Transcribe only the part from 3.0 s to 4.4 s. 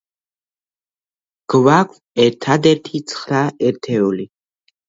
ცხრა ერთეული.